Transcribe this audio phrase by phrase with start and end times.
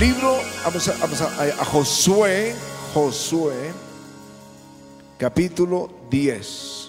[0.00, 2.54] Libro, vamos a, vamos a- Josué,
[2.94, 3.70] Josué,
[5.18, 6.88] capítulo 10.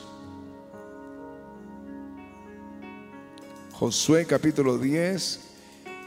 [3.73, 5.39] Josué capítulo 10.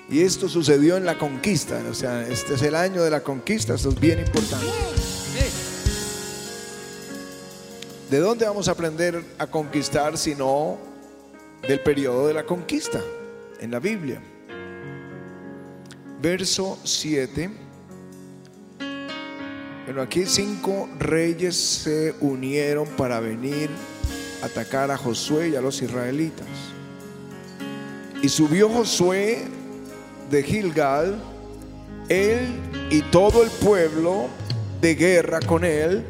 [0.09, 3.75] Y esto sucedió en la conquista, o sea, este es el año de la conquista,
[3.75, 4.67] esto es bien importante.
[8.11, 10.79] ¿De dónde vamos a aprender a conquistar si no
[11.67, 13.01] del periodo de la conquista
[13.61, 14.23] en la Biblia?
[16.25, 17.51] Verso 7.
[19.85, 23.69] Bueno, aquí cinco reyes se unieron para venir
[24.43, 26.47] a atacar a Josué y a los israelitas.
[28.23, 29.45] Y subió Josué
[30.31, 31.21] de Gilgal,
[32.09, 34.29] él y todo el pueblo
[34.81, 36.07] de guerra con él,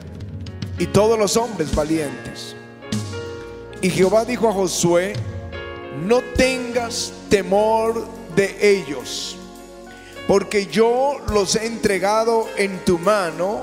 [0.79, 2.55] y todos los hombres valientes.
[3.83, 5.15] Y Jehová dijo a Josué,
[6.07, 8.07] no tengas temor
[8.37, 9.39] de ellos,
[10.35, 13.63] porque yo los he entregado en tu mano,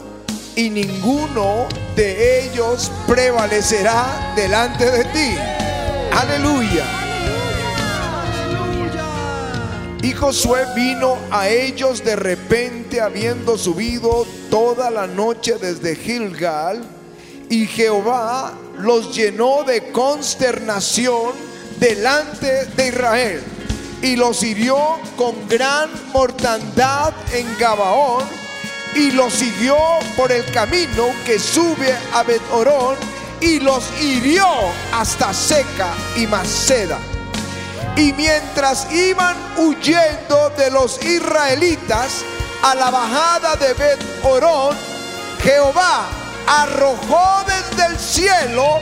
[0.55, 5.36] y ninguno de ellos prevalecerá delante de ti.
[6.14, 6.86] Aleluya.
[10.02, 16.86] Y Josué vino a ellos de repente habiendo subido toda la noche desde Gilgal
[17.49, 21.33] y Jehová los llenó de consternación
[21.81, 23.44] delante de Israel
[24.02, 28.23] y los hirió con gran mortandad en Gabaón
[28.95, 29.77] y los siguió
[30.17, 32.97] por el camino que sube a Bet-Orón
[33.39, 34.45] y los hirió
[34.93, 36.99] hasta Seca y Maceda.
[37.95, 42.23] Y mientras iban huyendo de los israelitas
[42.63, 44.75] a la bajada de Bet Orón,
[45.43, 46.05] Jehová
[46.47, 48.80] arrojó desde el cielo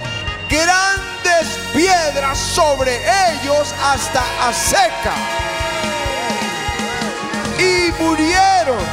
[0.49, 2.97] grandes piedras sobre
[3.31, 5.13] ellos hasta Aseca.
[7.57, 8.83] Y murieron.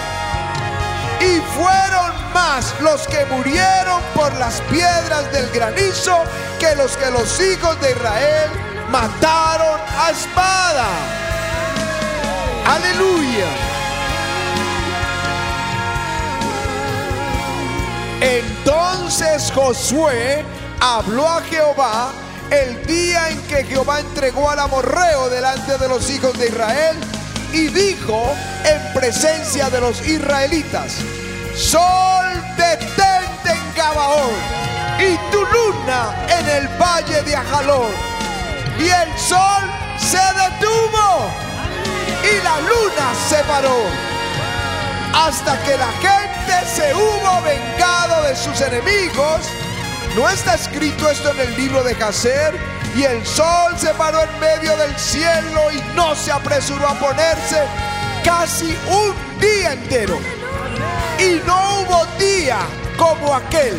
[1.20, 6.22] Y fueron más los que murieron por las piedras del granizo
[6.60, 8.50] que los que los hijos de Israel
[8.90, 10.86] mataron a espada.
[12.66, 13.46] Aleluya.
[18.20, 20.44] Entonces Josué
[20.80, 22.12] habló a Jehová
[22.50, 26.96] el día en que Jehová entregó al amorreo delante de los hijos de Israel
[27.52, 30.96] y dijo en presencia de los israelitas,
[31.54, 32.26] Sol
[32.56, 34.30] detente en Gabaón
[34.98, 37.90] y tu luna en el valle de Ajalón.
[38.78, 39.62] Y el sol
[39.98, 41.30] se detuvo
[42.22, 43.76] y la luna se paró
[45.14, 49.40] hasta que la gente se hubo vengado de sus enemigos.
[50.16, 52.54] ¿No está escrito esto en el libro de Jacer?
[52.96, 57.62] Y el sol se paró en medio del cielo y no se apresuró a ponerse
[58.24, 60.18] casi un día entero.
[61.18, 62.56] Y no hubo día
[62.96, 63.76] como aquel,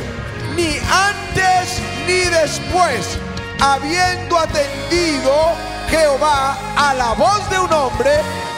[0.55, 3.17] ni antes ni después,
[3.59, 5.53] habiendo atendido
[5.89, 8.11] Jehová a la voz de un hombre,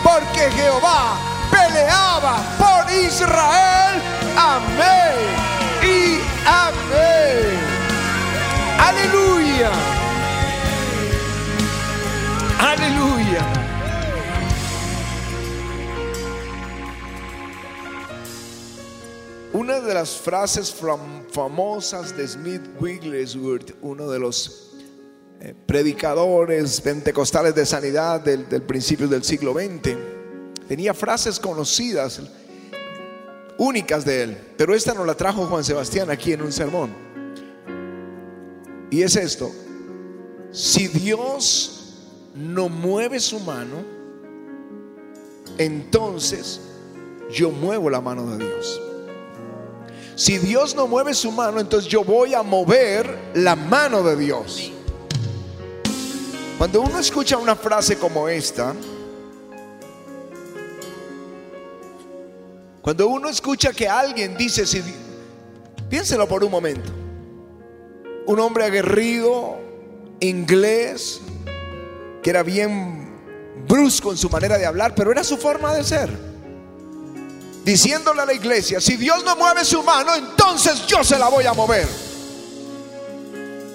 [0.04, 1.14] porque Jehová
[1.50, 4.02] peleaba por Israel.
[4.36, 5.50] Amén
[5.82, 7.69] y amén.
[8.88, 9.72] Aleluya.
[12.60, 13.44] Aleluya.
[19.54, 24.72] Una de las frases fam- famosas de Smith Wigglesworth, uno de los
[25.42, 29.96] eh, predicadores pentecostales de sanidad del, del principio del siglo XX,
[30.68, 32.22] tenía frases conocidas,
[33.58, 37.10] únicas de él, pero esta nos la trajo Juan Sebastián aquí en un sermón.
[38.90, 39.52] Y es esto,
[40.52, 41.80] si Dios
[42.36, 43.84] no mueve su mano,
[45.58, 46.60] entonces
[47.32, 48.82] yo muevo la mano de Dios.
[50.16, 54.72] Si Dios no mueve su mano, entonces yo voy a mover la mano de Dios.
[56.58, 58.74] Cuando uno escucha una frase como esta,
[62.82, 64.84] cuando uno escucha que alguien dice, si,
[65.90, 66.92] piénselo por un momento,
[68.26, 69.58] un hombre aguerrido,
[70.20, 71.22] inglés,
[72.22, 73.10] que era bien
[73.68, 76.30] brusco en su manera de hablar, pero era su forma de ser
[77.70, 81.46] diciéndole a la iglesia, si Dios no mueve su mano, entonces yo se la voy
[81.46, 81.88] a mover.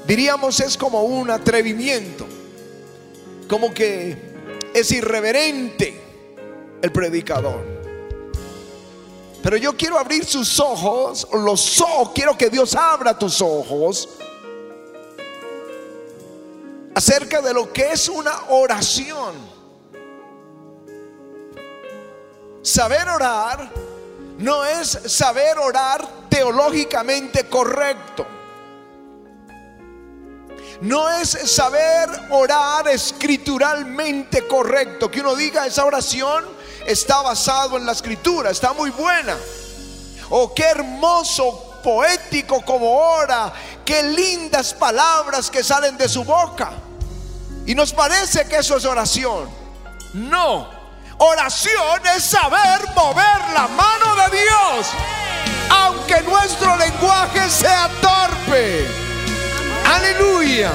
[0.05, 2.27] Diríamos es como un atrevimiento,
[3.49, 4.17] como que
[4.75, 6.01] es irreverente
[6.83, 7.65] el predicador.
[9.43, 14.09] Pero yo quiero abrir sus ojos, los ojos, quiero que Dios abra tus ojos
[16.95, 19.35] acerca de lo que es una oración.
[22.63, 23.71] Saber orar
[24.39, 28.27] no es saber orar teológicamente correcto.
[30.81, 35.11] No es saber orar escrituralmente correcto.
[35.11, 36.45] Que uno diga esa oración
[36.87, 39.37] está basado en la escritura, está muy buena.
[40.31, 43.53] Oh, qué hermoso, poético como ora,
[43.85, 46.73] qué lindas palabras que salen de su boca.
[47.67, 49.49] Y nos parece que eso es oración.
[50.13, 50.69] No,
[51.19, 54.87] oración es saber mover la mano de Dios,
[55.71, 58.87] aunque nuestro lenguaje sea torpe.
[59.87, 60.71] Aleluya.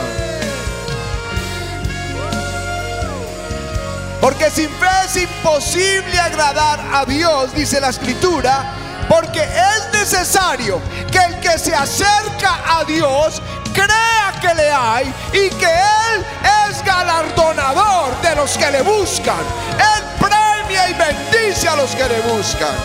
[4.19, 8.73] Porque sin fe es imposible agradar a Dios, dice la escritura,
[9.07, 10.81] porque es necesario
[11.11, 13.41] que el que se acerca a Dios
[13.83, 16.25] crea que le hay y que Él
[16.69, 19.39] es galardonador de los que le buscan.
[19.77, 22.75] Él premia y bendice a los que le buscan.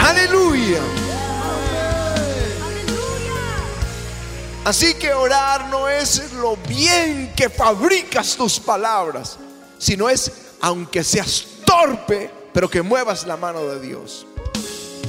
[0.00, 0.80] Aleluya.
[4.64, 9.38] Así que orar no es lo bien que fabricas tus palabras,
[9.78, 14.26] sino es, aunque seas torpe, pero que muevas la mano de Dios.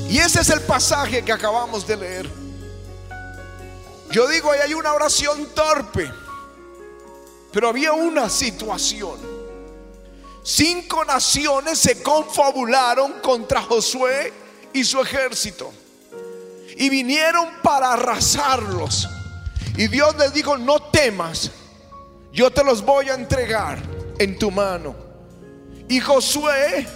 [0.10, 2.47] Y ese es el pasaje que acabamos de leer.
[4.12, 6.12] Yo digo, ahí hay una oración torpe,
[7.52, 9.20] pero había una situación.
[10.44, 14.34] Cinco naciones se confabularon contra Josué
[14.72, 15.74] y su ejército.
[16.78, 19.10] Y vinieron para arrasarlos.
[19.76, 21.52] Y Dios les dijo, no temas,
[22.32, 23.78] yo te los voy a entregar
[24.20, 24.96] en tu mano.
[25.90, 26.88] Y Josué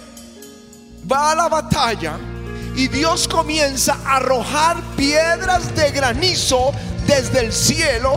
[1.10, 2.18] va a la batalla
[2.74, 6.72] y Dios comienza a arrojar piedras de granizo
[7.14, 8.16] desde el cielo,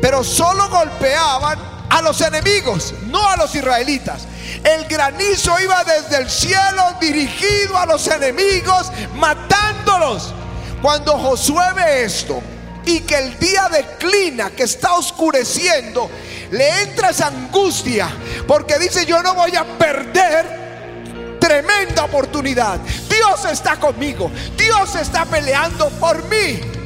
[0.00, 1.58] pero solo golpeaban
[1.90, 4.22] a los enemigos, no a los israelitas.
[4.64, 10.32] El granizo iba desde el cielo dirigido a los enemigos, matándolos.
[10.80, 12.42] Cuando Josué ve esto
[12.86, 16.10] y que el día declina, que está oscureciendo,
[16.50, 18.08] le entra esa angustia,
[18.46, 22.78] porque dice, yo no voy a perder tremenda oportunidad.
[23.08, 24.30] Dios está conmigo.
[24.56, 26.79] Dios está peleando por mí.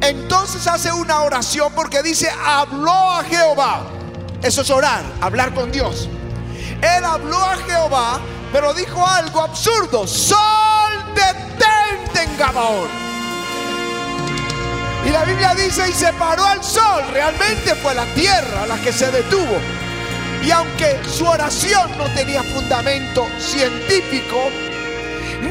[0.00, 3.82] Entonces hace una oración porque dice, habló a Jehová.
[4.42, 6.08] Eso es orar, hablar con Dios.
[6.80, 8.20] Él habló a Jehová,
[8.52, 10.06] pero dijo algo absurdo.
[10.06, 10.38] Sol,
[11.14, 12.88] detente en Gabaón.
[15.04, 17.02] Y la Biblia dice, y se paró al sol.
[17.12, 19.58] Realmente fue la tierra la que se detuvo.
[20.44, 24.50] Y aunque su oración no tenía fundamento científico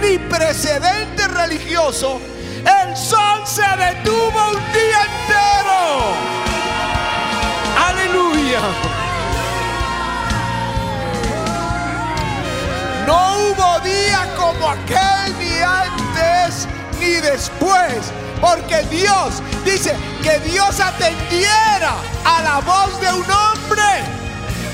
[0.01, 2.21] ni precedente religioso,
[2.67, 5.79] el sol se detuvo un día entero.
[7.87, 8.61] Aleluya.
[13.05, 16.67] No hubo día como aquel ni antes
[16.99, 18.11] ni después.
[18.41, 21.93] Porque Dios dice que Dios atendiera
[22.23, 24.26] a la voz de un hombre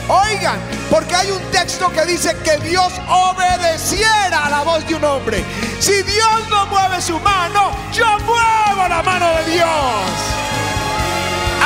[0.08, 0.60] Oigan,
[0.90, 5.44] porque hay un texto que dice que Dios obedeciera a la voz de un hombre.
[5.80, 9.70] Si Dios no mueve su mano, yo muevo la mano de Dios.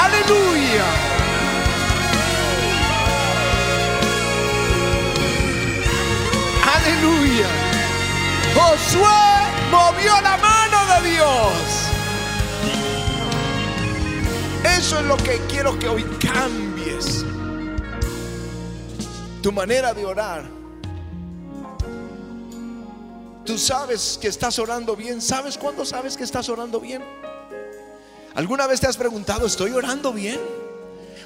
[0.03, 0.85] Aleluya.
[6.75, 7.47] Aleluya.
[8.53, 11.53] Josué movió la mano de Dios.
[14.77, 17.25] Eso es lo que quiero que hoy cambies
[19.41, 20.45] tu manera de orar.
[23.45, 25.21] Tú sabes que estás orando bien.
[25.21, 27.01] ¿Sabes cuándo sabes que estás orando bien?
[28.35, 30.39] ¿Alguna vez te has preguntado, ¿estoy orando bien?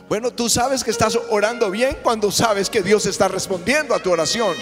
[0.07, 4.11] Bueno, tú sabes que estás orando bien cuando sabes que Dios está respondiendo a tu
[4.11, 4.55] oración.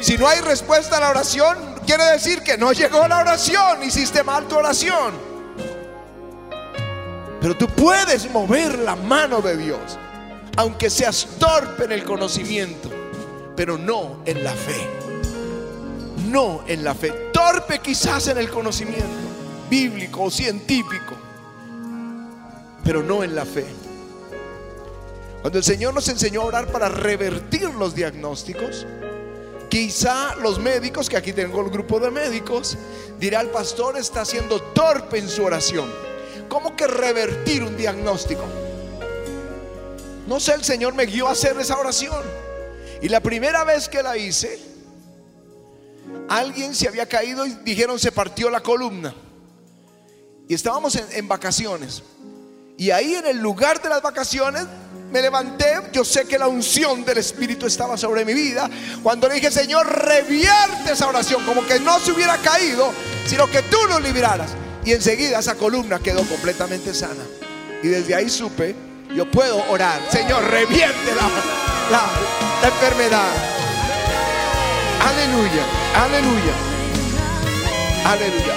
[0.00, 1.56] Si no hay respuesta a la oración,
[1.86, 5.14] quiere decir que no llegó la oración, hiciste mal tu oración.
[7.40, 9.98] Pero tú puedes mover la mano de Dios
[10.56, 12.90] aunque seas torpe en el conocimiento,
[13.54, 14.88] pero no en la fe.
[16.28, 17.10] No en la fe.
[17.32, 19.06] Torpe quizás en el conocimiento
[19.68, 21.14] bíblico o científico,
[22.84, 23.66] pero no en la fe.
[25.42, 28.86] Cuando el Señor nos enseñó a orar para revertir los diagnósticos,
[29.68, 32.76] quizá los médicos, que aquí tengo el grupo de médicos,
[33.20, 35.88] dirá el pastor está siendo torpe en su oración.
[36.48, 38.44] ¿Cómo que revertir un diagnóstico?
[40.26, 42.24] No sé, el Señor me guió a hacer esa oración.
[43.00, 44.58] Y la primera vez que la hice,
[46.28, 49.14] alguien se había caído y dijeron se partió la columna.
[50.48, 52.02] Y estábamos en, vacaciones.
[52.76, 54.64] Y ahí en el lugar de las vacaciones
[55.10, 58.68] me levanté, yo sé que la unción del Espíritu estaba sobre mi vida.
[59.02, 62.92] Cuando le dije, Señor, revierte esa oración, como que no se hubiera caído,
[63.26, 64.50] sino que tú nos libraras.
[64.84, 67.24] Y enseguida esa columna quedó completamente sana.
[67.82, 68.74] Y desde ahí supe,
[69.16, 72.02] yo puedo orar, Señor, revierte la,
[72.60, 73.32] la enfermedad.
[75.00, 75.62] Aleluya,
[75.94, 76.52] aleluya,
[78.04, 78.52] aleluya.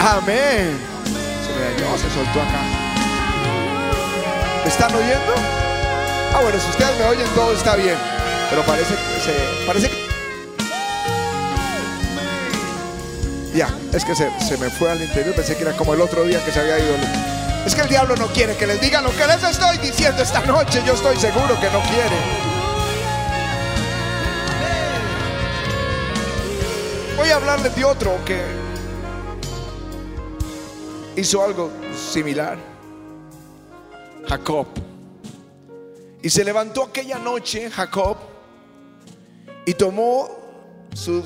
[0.00, 0.78] Amén.
[1.46, 2.60] Se me dañó, se soltó acá.
[4.62, 5.34] ¿Me están oyendo?
[6.34, 7.96] Ah, bueno, si ustedes me oyen, todo está bien.
[8.50, 9.66] Pero parece que.
[9.66, 9.96] Parece que.
[13.56, 15.34] Ya, es que se, se me fue al interior.
[15.34, 16.94] Pensé que era como el otro día que se había ido.
[17.66, 20.40] Es que el diablo no quiere que les diga lo que les estoy diciendo esta
[20.46, 20.84] noche.
[20.86, 22.16] Yo estoy seguro que no quiere.
[27.16, 28.40] Voy a hablarles de otro que
[31.16, 32.56] hizo algo similar.
[34.28, 34.68] Jacob.
[36.22, 38.16] Y se levantó aquella noche Jacob
[39.64, 40.28] y tomó
[40.94, 41.20] su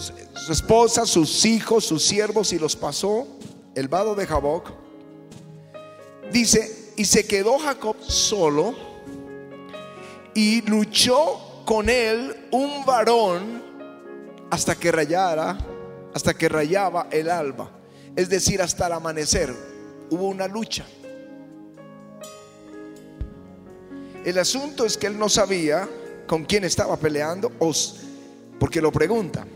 [0.48, 3.26] esposa, sus hijos, sus siervos y los pasó
[3.74, 4.79] el vado de Jaboc.
[6.32, 8.74] Dice, y se quedó Jacob solo
[10.34, 13.62] y luchó con él un varón
[14.50, 15.58] hasta que rayara,
[16.14, 17.70] hasta que rayaba el alba,
[18.14, 19.54] es decir, hasta el amanecer.
[20.10, 20.84] Hubo una lucha.
[24.24, 25.88] El asunto es que él no sabía
[26.26, 27.50] con quién estaba peleando,
[28.58, 29.46] porque lo pregunta.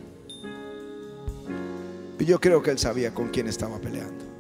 [2.19, 4.34] Y yo creo que él sabía con quién estaba peleando.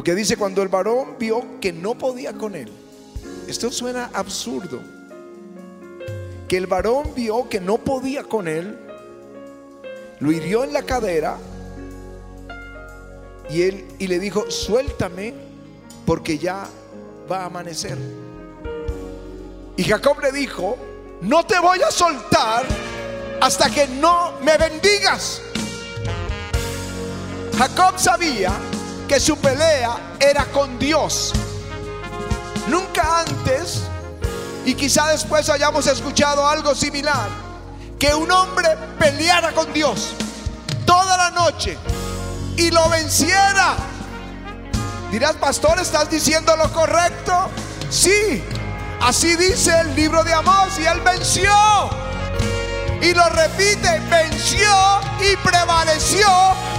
[0.00, 2.72] Porque dice, cuando el varón vio que no podía con él,
[3.46, 4.80] esto suena absurdo,
[6.48, 8.78] que el varón vio que no podía con él,
[10.18, 11.36] lo hirió en la cadera
[13.50, 15.34] y él y le dijo, suéltame
[16.06, 16.66] porque ya
[17.30, 17.98] va a amanecer.
[19.76, 20.78] Y Jacob le dijo,
[21.20, 22.64] no te voy a soltar
[23.42, 25.42] hasta que no me bendigas.
[27.58, 28.50] Jacob sabía
[29.10, 31.32] que su pelea era con Dios.
[32.68, 33.82] Nunca antes,
[34.64, 37.28] y quizá después hayamos escuchado algo similar,
[37.98, 38.68] que un hombre
[39.00, 40.12] peleara con Dios
[40.86, 41.76] toda la noche
[42.56, 43.74] y lo venciera.
[45.10, 47.50] Dirás, pastor, ¿estás diciendo lo correcto?
[47.90, 48.44] Sí,
[49.00, 51.50] así dice el libro de Amós y él venció.
[53.02, 56.28] Y lo repite, venció y prevaleció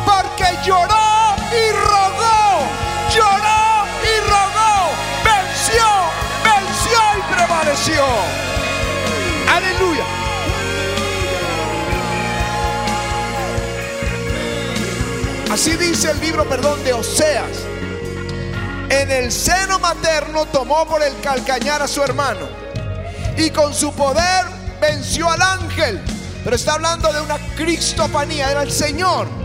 [0.05, 1.20] porque lloró
[1.51, 2.65] y rogó,
[3.13, 4.91] lloró y rogó,
[5.23, 5.87] venció,
[6.43, 8.05] venció y prevaleció.
[9.49, 10.05] Aleluya.
[15.51, 17.71] Así dice el libro, perdón, de Oseas.
[18.89, 22.47] En el seno materno tomó por el calcañar a su hermano
[23.37, 24.45] y con su poder
[24.79, 26.01] venció al ángel.
[26.43, 29.40] Pero está hablando de una cristofanía, era el Señor.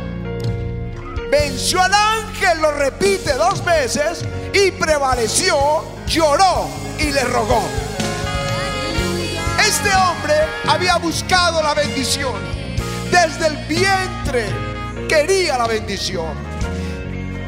[1.31, 6.69] Venció al ángel, lo repite dos veces y prevaleció, lloró
[6.99, 7.63] y le rogó.
[9.61, 10.35] Este hombre
[10.69, 12.57] había buscado la bendición
[13.11, 14.47] desde el vientre
[15.09, 16.35] quería la bendición.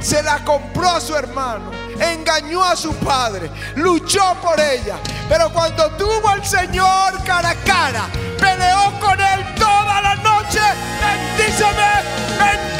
[0.01, 4.97] Se la compró a su hermano, engañó a su padre, luchó por ella.
[5.29, 8.07] Pero cuando tuvo al Señor cara a cara,
[8.39, 10.61] peleó con él toda la noche.
[11.01, 11.91] Bendíceme,
[12.39, 12.78] bendíceme,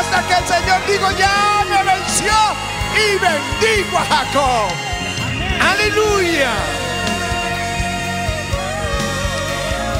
[0.00, 2.32] Hasta que el Señor dijo, ya me venció
[2.96, 4.70] y bendijo a Jacob.
[5.60, 6.50] Aleluya.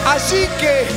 [0.07, 0.89] Así que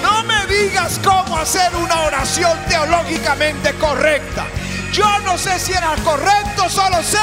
[0.00, 4.46] no me digas cómo hacer una oración teológicamente correcta.
[4.92, 7.18] Yo no sé si era correcto, solo sé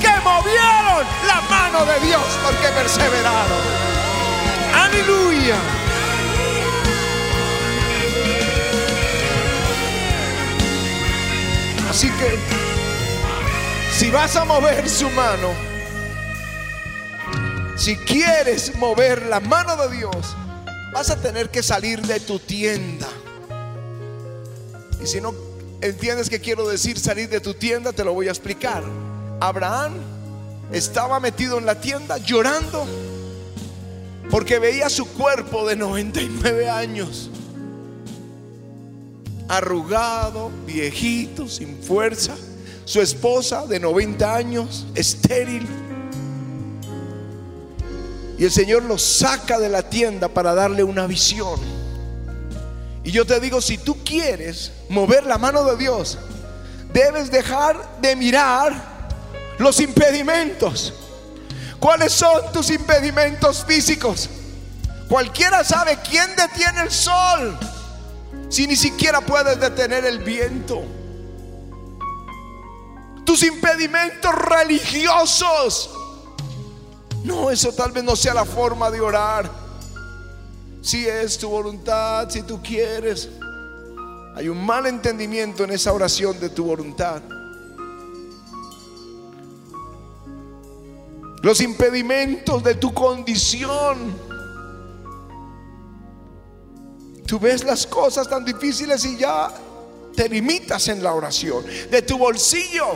[0.00, 3.62] que movieron la mano de Dios porque perseveraron.
[4.74, 5.81] Aleluya.
[11.92, 12.38] Así que
[13.94, 15.50] si vas a mover su mano,
[17.76, 20.34] si quieres mover la mano de Dios,
[20.94, 23.08] vas a tener que salir de tu tienda.
[25.02, 25.34] Y si no
[25.82, 28.82] entiendes que quiero decir salir de tu tienda, te lo voy a explicar.
[29.38, 29.92] Abraham
[30.72, 32.86] estaba metido en la tienda llorando
[34.30, 37.28] porque veía su cuerpo de 99 años,
[39.48, 42.34] arrugado, viejito, sin fuerza,
[42.84, 45.66] su esposa de 90 años, estéril.
[48.38, 51.60] Y el Señor lo saca de la tienda para darle una visión.
[53.04, 56.18] Y yo te digo, si tú quieres mover la mano de Dios,
[56.92, 58.72] debes dejar de mirar
[59.58, 60.92] los impedimentos.
[61.78, 64.28] ¿Cuáles son tus impedimentos físicos?
[65.08, 67.58] Cualquiera sabe quién detiene el sol
[68.52, 70.82] si ni siquiera puedes detener el viento.
[73.24, 75.90] Tus impedimentos religiosos.
[77.24, 79.50] No, eso tal vez no sea la forma de orar.
[80.82, 83.30] Si es tu voluntad, si tú quieres.
[84.36, 87.22] Hay un mal entendimiento en esa oración de tu voluntad.
[91.40, 94.31] Los impedimentos de tu condición.
[97.32, 99.50] Tú ves las cosas tan difíciles y ya
[100.14, 101.64] te limitas en la oración.
[101.90, 102.88] De tu bolsillo.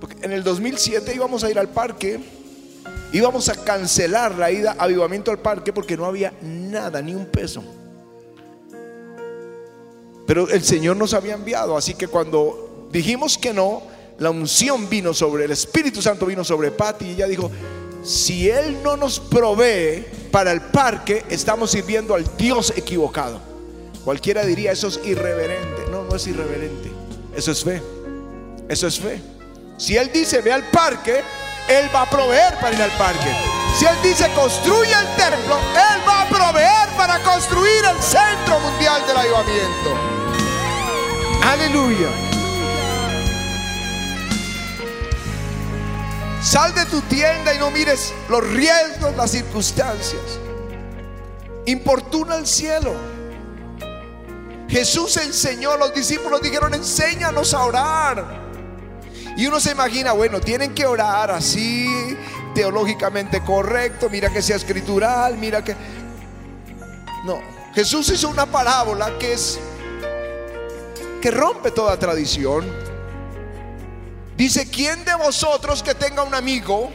[0.00, 2.18] Porque en el 2007 íbamos a ir al parque.
[3.12, 7.26] Íbamos a cancelar la ida a avivamiento al parque porque no había nada, ni un
[7.26, 7.62] peso.
[10.26, 13.82] Pero el Señor nos había enviado, así que cuando dijimos que no,
[14.18, 17.50] la unción vino sobre, el Espíritu Santo vino sobre Patti y ella dijo,
[18.02, 23.40] si Él no nos provee para el parque, estamos sirviendo al Dios equivocado.
[24.04, 25.86] Cualquiera diría, eso es irreverente.
[25.90, 26.90] No, no es irreverente.
[27.36, 27.80] Eso es fe.
[28.68, 29.20] Eso es fe.
[29.78, 31.22] Si Él dice, ve al parque,
[31.68, 33.36] Él va a proveer para ir al parque.
[33.78, 39.06] Si Él dice, construye el templo, Él va a proveer para construir el centro mundial
[39.06, 39.96] del avivamiento.
[41.42, 42.31] Aleluya.
[46.42, 50.40] Sal de tu tienda y no mires los riesgos, las circunstancias.
[51.66, 52.92] Importuna el cielo.
[54.68, 58.42] Jesús enseñó, los discípulos dijeron, enséñanos a orar.
[59.36, 62.16] Y uno se imagina, bueno, tienen que orar así,
[62.54, 65.76] teológicamente correcto, mira que sea escritural, mira que...
[67.24, 67.40] No,
[67.74, 69.60] Jesús hizo una parábola que es,
[71.20, 72.91] que rompe toda tradición.
[74.42, 76.90] Dice, ¿quién de vosotros que tenga un amigo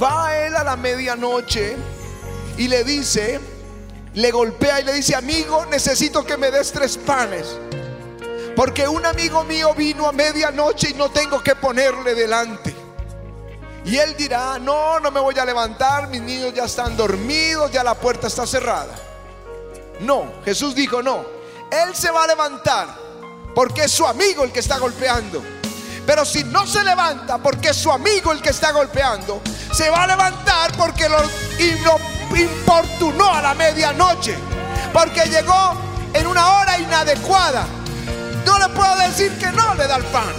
[0.00, 1.76] va a él a la medianoche
[2.56, 3.40] y le dice,
[4.14, 7.48] le golpea y le dice, amigo, necesito que me des tres panes?
[8.54, 12.72] Porque un amigo mío vino a medianoche y no tengo que ponerle delante.
[13.84, 17.82] Y él dirá, no, no me voy a levantar, mis niños ya están dormidos, ya
[17.82, 18.94] la puerta está cerrada.
[19.98, 21.26] No, Jesús dijo, no,
[21.72, 22.86] él se va a levantar
[23.52, 25.55] porque es su amigo el que está golpeando.
[26.06, 29.42] Pero si no se levanta porque es su amigo el que está golpeando,
[29.72, 31.18] se va a levantar porque lo,
[32.34, 34.38] importunó a la medianoche.
[34.92, 35.74] Porque llegó
[36.14, 37.66] en una hora inadecuada.
[38.44, 40.32] No le puedo decir que no le da el pan.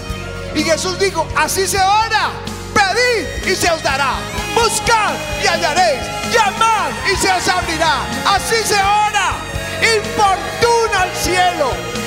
[0.56, 2.32] Y Jesús dijo, así se ora.
[2.73, 4.13] Pedid y se os dará.
[4.56, 6.01] Buscad y hallaréis.
[6.32, 8.03] Llamad y se os abrirá.
[8.25, 9.36] Así se ora.
[9.82, 11.97] Importuna al cielo.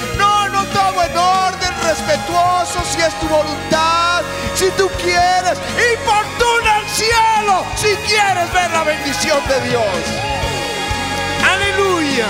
[0.80, 4.22] Todo en orden, respetuoso, si es tu voluntad,
[4.54, 5.58] si tú quieres.
[5.94, 10.00] Importuna al cielo si quieres ver la bendición de Dios.
[11.52, 12.26] Aleluya.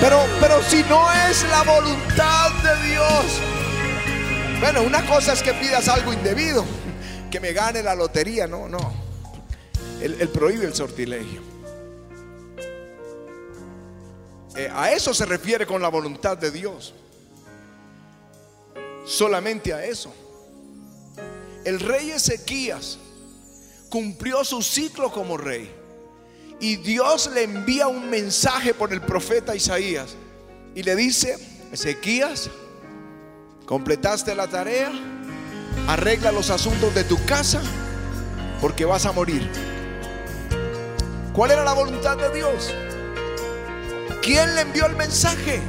[0.00, 3.24] Pero, pero si no es la voluntad de Dios.
[4.60, 6.64] Bueno, una cosa es que pidas algo indebido,
[7.30, 9.05] que me gane la lotería, no, no.
[10.00, 11.40] Él, él prohíbe el sortilegio.
[14.56, 16.94] Eh, a eso se refiere con la voluntad de Dios.
[19.04, 20.12] Solamente a eso.
[21.64, 22.98] El rey Ezequías
[23.90, 25.70] cumplió su ciclo como rey.
[26.58, 30.16] Y Dios le envía un mensaje por el profeta Isaías.
[30.74, 31.36] Y le dice,
[31.70, 32.48] Ezequías,
[33.66, 34.90] completaste la tarea,
[35.86, 37.60] arregla los asuntos de tu casa,
[38.60, 39.50] porque vas a morir.
[41.36, 42.72] ¿Cuál era la voluntad de Dios?
[44.22, 45.60] ¿Quién le envió el mensaje?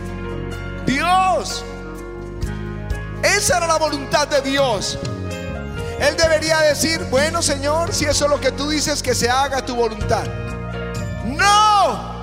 [0.86, 1.66] Dios.
[3.22, 4.98] Esa era la voluntad de Dios.
[6.00, 9.66] Él debería decir, bueno Señor, si eso es lo que tú dices, que se haga
[9.66, 10.24] tu voluntad.
[11.26, 12.16] No.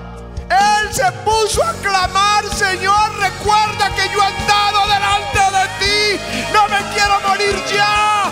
[0.48, 6.50] Él se puso a clamar, Señor, recuerda que yo he andado delante de ti.
[6.50, 8.24] No me quiero morir ya.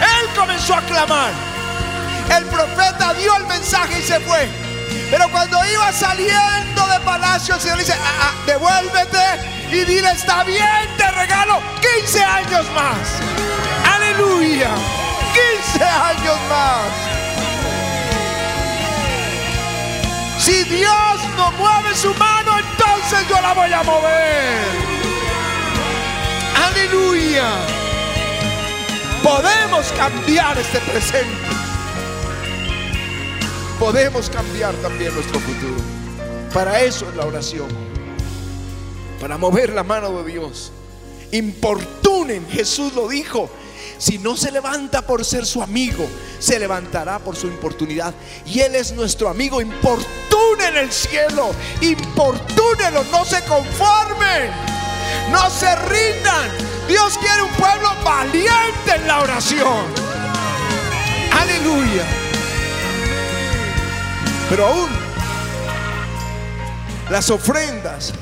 [0.00, 1.51] Él comenzó a clamar.
[2.36, 4.48] El profeta dio el mensaje y se fue.
[5.10, 9.18] Pero cuando iba saliendo de palacio, el Señor dice, ah, ah, devuélvete
[9.70, 11.60] y dile, está bien, te regalo
[12.00, 12.98] 15 años más.
[13.94, 14.70] Aleluya.
[15.74, 17.12] 15 años más.
[20.38, 24.64] Si Dios no mueve su mano, entonces yo la voy a mover.
[26.66, 27.44] Aleluya.
[29.22, 31.61] Podemos cambiar este presente.
[33.82, 35.74] Podemos cambiar también nuestro futuro.
[36.54, 37.66] Para eso es la oración.
[39.20, 40.70] Para mover la mano de Dios.
[41.32, 43.50] Importunen, Jesús lo dijo.
[43.98, 46.06] Si no se levanta por ser su amigo,
[46.38, 48.14] se levantará por su importunidad.
[48.46, 49.60] Y Él es nuestro amigo.
[49.60, 51.50] Importunen el cielo.
[51.80, 53.02] Importúnenlo.
[53.10, 54.52] No se conformen.
[55.32, 56.50] No se rindan.
[56.86, 59.86] Dios quiere un pueblo valiente en la oración.
[61.32, 62.21] Aleluya.
[64.52, 64.90] Pero aún
[67.08, 68.12] las ofrendas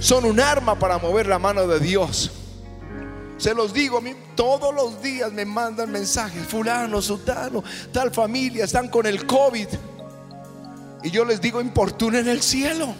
[0.00, 2.30] son un arma para mover la mano de Dios.
[3.36, 8.64] Se los digo, a mí todos los días me mandan mensajes, fulano, sutano, tal familia,
[8.64, 9.68] están con el COVID.
[11.02, 12.94] Y yo les digo, importunen el cielo.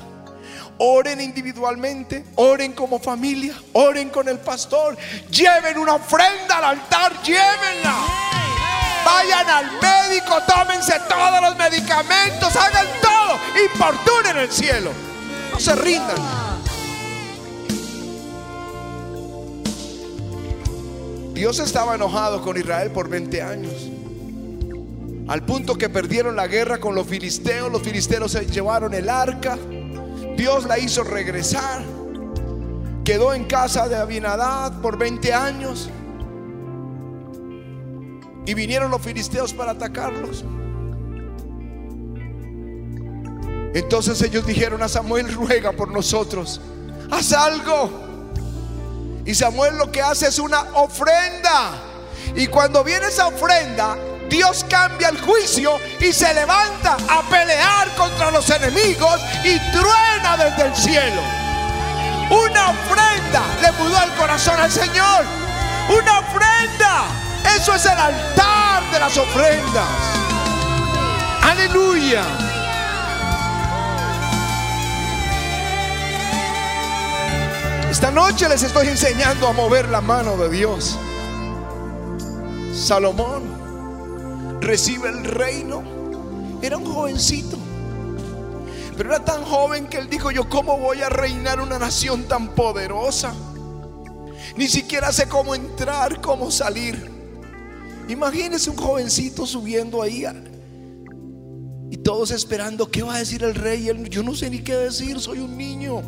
[0.77, 4.98] Oren individualmente, oren como familia, oren con el pastor,
[5.31, 8.33] lleven una ofrenda al altar, llévenla.
[9.04, 14.90] Vayan al médico, tómense todos los medicamentos, hagan todo, importunen el cielo.
[15.52, 16.16] No se rindan.
[21.34, 23.90] Dios estaba enojado con Israel por 20 años.
[25.26, 27.72] Al punto que perdieron la guerra con los filisteos.
[27.72, 29.58] Los filisteos se llevaron el arca.
[30.36, 31.82] Dios la hizo regresar.
[33.04, 35.90] Quedó en casa de Abinadad por 20 años.
[38.46, 40.44] Y vinieron los filisteos para atacarlos.
[43.74, 46.61] Entonces ellos dijeron a Samuel, ruega por nosotros.
[47.11, 47.90] Haz algo.
[49.26, 51.72] Y Samuel lo que hace es una ofrenda.
[52.37, 53.96] Y cuando viene esa ofrenda,
[54.28, 60.66] Dios cambia el juicio y se levanta a pelear contra los enemigos y truena desde
[60.66, 61.20] el cielo.
[62.30, 65.24] Una ofrenda le mudó el corazón al Señor.
[65.88, 67.23] Una ofrenda.
[67.57, 69.88] Eso es el altar de las ofrendas.
[71.42, 72.22] Aleluya.
[77.90, 80.98] Esta noche les estoy enseñando a mover la mano de Dios.
[82.74, 85.83] Salomón recibe el reino.
[86.61, 87.57] Era un jovencito.
[88.96, 92.48] Pero era tan joven que él dijo, yo cómo voy a reinar una nación tan
[92.48, 93.33] poderosa.
[94.57, 97.13] Ni siquiera sé cómo entrar, cómo salir.
[98.08, 100.24] Imagínese un jovencito subiendo ahí
[101.90, 103.90] y todos esperando qué va a decir el rey.
[104.10, 106.02] Yo no sé ni qué decir, soy un niño.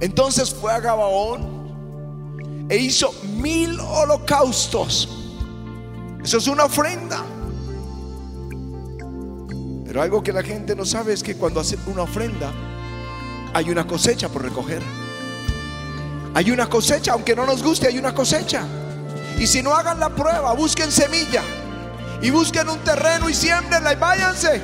[0.00, 5.08] Entonces fue a Gabaón e hizo mil holocaustos.
[6.24, 7.22] Eso es una ofrenda.
[9.84, 12.50] Pero algo que la gente no sabe es que cuando hace una ofrenda
[13.52, 14.82] hay una cosecha por recoger.
[16.34, 18.66] Hay una cosecha, aunque no nos guste, hay una cosecha.
[19.42, 21.42] Y si no hagan la prueba, busquen semilla
[22.20, 24.62] y busquen un terreno y siembrenla y váyanse.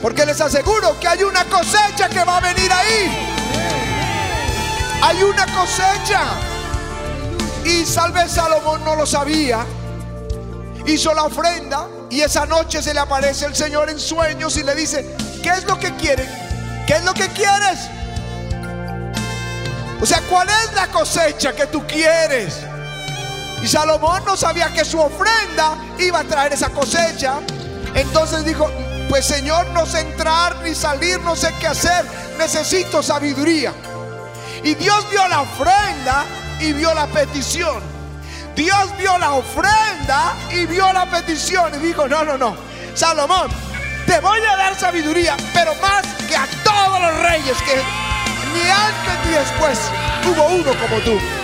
[0.00, 3.10] Porque les aseguro que hay una cosecha que va a venir ahí.
[5.02, 6.22] Hay una cosecha.
[7.64, 9.66] Y salve Salomón no lo sabía.
[10.86, 14.76] Hizo la ofrenda y esa noche se le aparece el Señor en sueños y le
[14.76, 16.30] dice, ¿qué es lo que quieren?
[16.86, 17.88] ¿Qué es lo que quieres?
[20.00, 22.60] O sea, ¿cuál es la cosecha que tú quieres?
[23.64, 27.36] Y Salomón no sabía que su ofrenda iba a traer esa cosecha.
[27.94, 28.70] Entonces dijo,
[29.08, 32.04] pues Señor, no sé entrar ni salir, no sé qué hacer,
[32.36, 33.72] necesito sabiduría.
[34.62, 36.26] Y Dios vio la ofrenda
[36.60, 37.82] y vio la petición.
[38.54, 42.54] Dios vio la ofrenda y vio la petición y dijo, no, no, no,
[42.94, 43.48] Salomón,
[44.06, 47.76] te voy a dar sabiduría, pero más que a todos los reyes que
[48.52, 49.78] ni antes ni después
[50.26, 51.43] hubo uno como tú.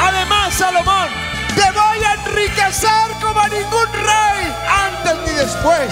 [0.00, 1.08] Además, Salomón,
[1.54, 5.90] te voy a enriquecer como a ningún rey antes ni después.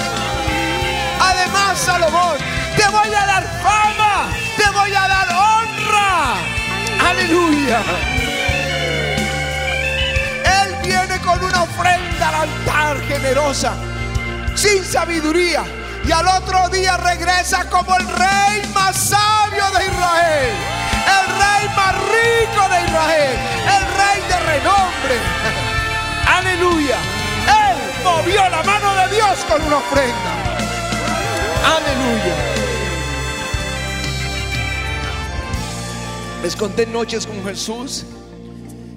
[1.20, 2.38] Además, Salomón,
[2.76, 6.34] te voy a dar fama, te voy a dar honra.
[7.10, 7.80] Aleluya.
[10.62, 13.72] Él viene con una ofrenda al altar generosa,
[14.54, 15.64] sin sabiduría.
[16.04, 20.77] Y al otro día regresa como el rey más sabio de Israel.
[21.08, 23.36] El rey más rico de Israel.
[23.76, 25.16] El rey de renombre.
[26.26, 26.98] Aleluya.
[27.46, 30.32] Él movió la mano de Dios con una ofrenda.
[31.64, 32.34] Aleluya.
[36.42, 38.04] Les conté noches con Jesús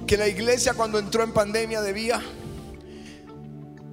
[0.06, 2.21] que la iglesia cuando entró en pandemia debía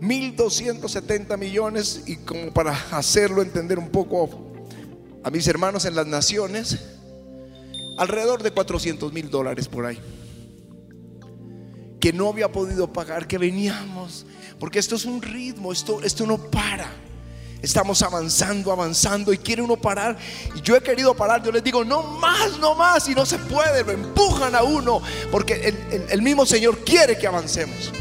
[0.00, 4.28] 1.270 millones y como para hacerlo entender un poco
[5.24, 6.97] a mis hermanos en las naciones,
[7.98, 10.00] alrededor de 400 mil dólares por ahí,
[12.00, 14.24] que no había podido pagar, que veníamos
[14.58, 16.90] Porque esto es un ritmo, esto, esto no para.
[17.62, 20.16] Estamos avanzando, avanzando y quiere uno parar.
[20.56, 23.08] Y yo he querido parar, yo les digo, no más, no más.
[23.08, 25.00] Y no se puede, lo empujan a uno.
[25.30, 25.54] Porque
[25.90, 27.92] el, el mismo Señor quiere que avancemos.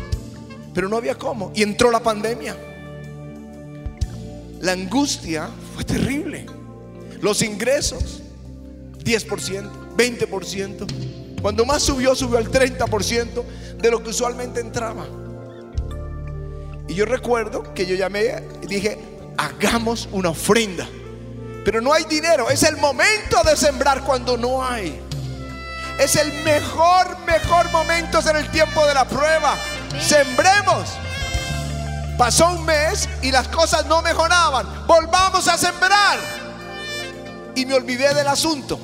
[0.74, 1.52] Pero no había cómo.
[1.56, 2.56] Y entró la pandemia.
[4.62, 6.46] La angustia fue terrible.
[7.22, 8.22] Los ingresos,
[9.04, 11.42] 10%, 20%.
[11.42, 13.44] Cuando más subió, subió al 30%
[13.78, 15.06] de lo que usualmente entraba.
[16.88, 18.98] Y yo recuerdo que yo llamé y dije,
[19.38, 20.88] hagamos una ofrenda.
[21.66, 22.50] Pero no hay dinero.
[22.50, 25.02] Es el momento de sembrar cuando no hay.
[26.00, 29.58] Es el mejor, mejor momento en el tiempo de la prueba.
[30.00, 30.90] Sembremos.
[32.18, 34.88] Pasó un mes y las cosas no mejoraban.
[34.88, 36.20] Volvamos a sembrar.
[37.56, 38.80] Y me olvidé del asunto.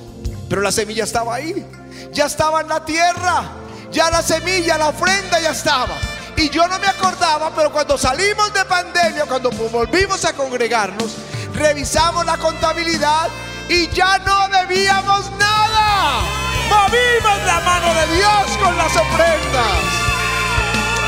[0.54, 1.66] Pero la semilla estaba ahí.
[2.12, 3.44] Ya estaba en la tierra.
[3.92, 5.96] Ya la semilla, la ofrenda ya estaba.
[6.36, 11.16] Y yo no me acordaba, pero cuando salimos de pandemia, cuando volvimos a congregarnos,
[11.56, 13.30] revisamos la contabilidad
[13.68, 16.20] y ya no debíamos nada.
[16.70, 19.80] Movimos la mano de Dios con las ofrendas.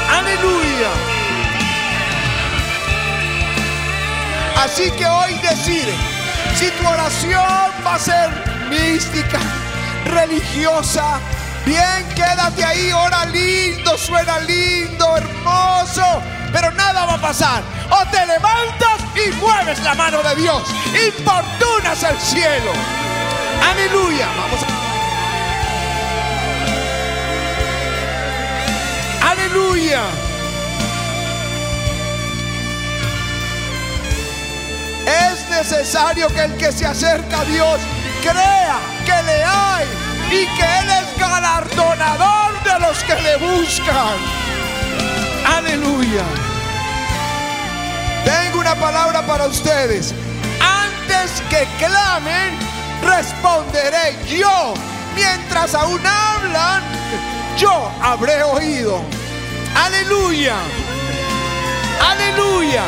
[0.10, 0.90] Aleluya.
[4.58, 5.94] Así que hoy decide
[6.56, 9.40] si tu oración va a ser mística,
[10.06, 11.20] religiosa,
[11.66, 16.22] Bien, quédate ahí, ora lindo, suena lindo, hermoso,
[16.54, 17.64] pero nada va a pasar.
[17.90, 20.62] O te levantas y mueves la mano de Dios,
[21.08, 22.72] importunas al cielo.
[23.68, 24.28] Aleluya.
[24.38, 24.68] Vamos a...
[29.32, 30.02] Aleluya.
[35.08, 37.80] Es necesario que el que se acerca a Dios
[38.30, 39.86] crea que le hay
[40.32, 44.18] y que Él es galardonador de los que le buscan.
[45.46, 46.24] Aleluya.
[48.26, 50.14] Tengo una palabra para ustedes.
[50.60, 52.58] Antes que clamen,
[53.04, 54.74] responderé yo.
[55.16, 56.82] Mientras aún hablan,
[57.58, 59.00] yo habré oído.
[59.76, 60.56] Aleluya.
[62.02, 62.84] Aleluya.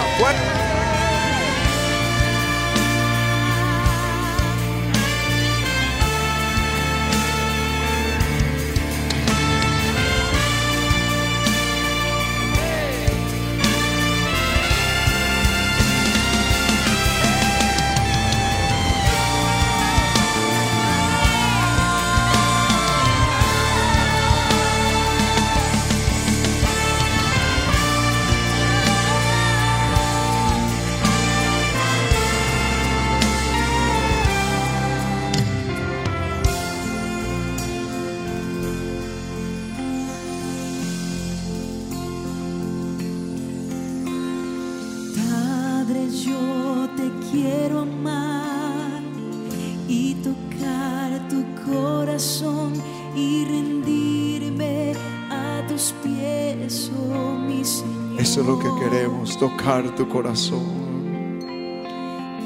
[59.40, 60.66] Tocar tu corazón.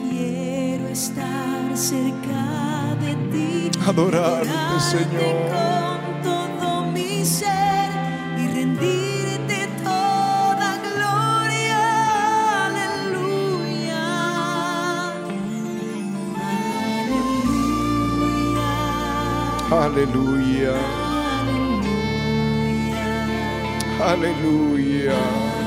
[0.10, 3.72] Quiero estar cerca de ti.
[3.88, 5.50] Adorarte, Señor.
[5.54, 7.92] Con todo mi ser
[8.38, 11.82] y rendirte toda gloria.
[12.68, 14.04] Aleluya.
[19.72, 20.76] Aleluya.
[24.02, 25.16] Aleluya.
[25.16, 25.61] Aleluya.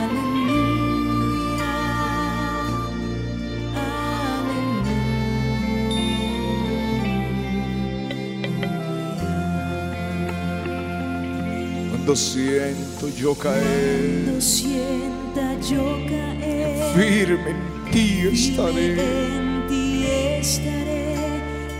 [12.04, 19.36] Cuando siento yo caer, cuando sienta yo caer, firme en ti estaré.
[19.38, 20.04] En ti
[20.38, 21.16] estaré,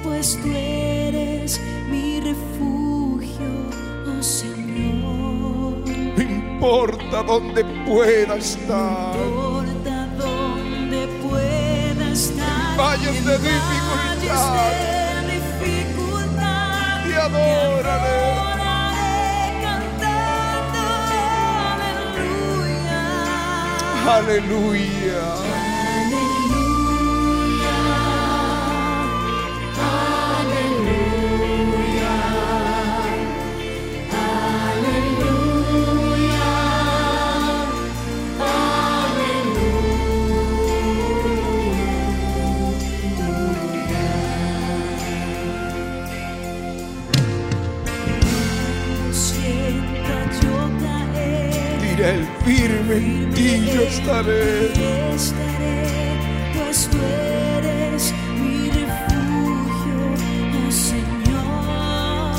[0.02, 1.60] pues tú eres
[1.90, 3.68] mi refugio,
[4.08, 5.76] oh Señor.
[6.16, 17.04] No importa dónde pueda estar, no importa dónde pueda estar, valles de dificultad, de dificultad,
[17.06, 18.53] te adoraré.
[24.06, 25.53] Aleluya.
[51.96, 54.66] Diré el firme En ti yo estaré.
[55.14, 56.18] Estaré,
[56.52, 56.98] pues tú
[57.57, 59.98] eres mi refugio,
[60.59, 62.35] oh Señor.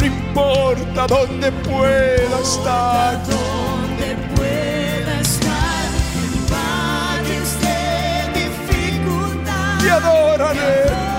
[0.00, 3.22] No importa dónde pueda estar.
[3.24, 5.86] Donde pueda estar
[6.18, 7.78] en valles de
[8.40, 9.78] dificultad.
[9.80, 11.09] Te adoraré.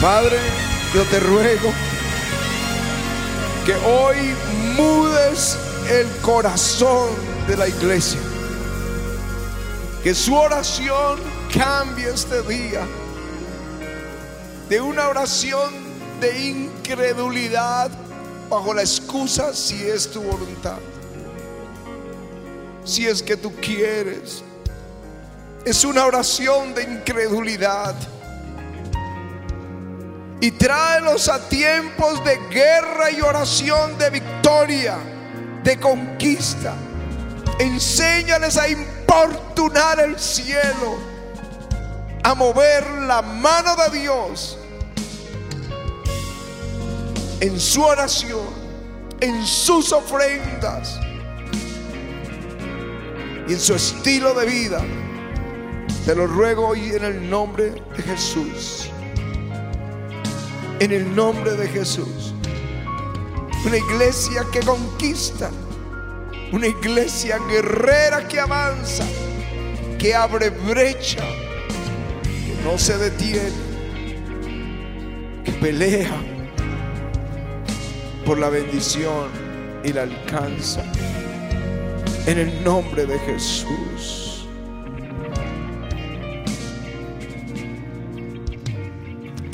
[0.00, 0.38] Padre,
[0.94, 1.72] yo te ruego
[3.66, 4.16] que hoy
[4.76, 5.58] mudes
[5.90, 7.08] el corazón
[7.48, 8.20] de la iglesia.
[10.04, 11.18] Que su oración
[11.52, 12.86] cambie este día
[14.68, 15.74] de una oración
[16.20, 17.90] de incredulidad
[18.48, 20.78] bajo la excusa si es tu voluntad.
[22.84, 24.44] Si es que tú quieres.
[25.64, 27.96] Es una oración de incredulidad.
[30.40, 34.96] Y tráelos a tiempos de guerra y oración de victoria,
[35.64, 36.74] de conquista.
[37.58, 40.96] Enséñales a importunar el cielo,
[42.22, 44.58] a mover la mano de Dios
[47.40, 48.46] en su oración,
[49.20, 50.98] en sus ofrendas
[53.48, 54.80] y en su estilo de vida.
[56.04, 58.90] Te lo ruego hoy en el nombre de Jesús.
[60.80, 62.32] En el nombre de Jesús.
[63.66, 65.50] Una iglesia que conquista.
[66.52, 69.04] Una iglesia guerrera que avanza.
[69.98, 71.24] Que abre brecha.
[72.22, 73.68] Que no se detiene.
[75.44, 76.16] Que pelea
[78.24, 79.30] por la bendición
[79.82, 80.84] y la alcanza.
[82.26, 84.27] En el nombre de Jesús.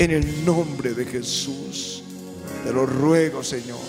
[0.05, 2.03] En el nombre de Jesús.
[2.63, 3.79] Te lo ruego, Señor.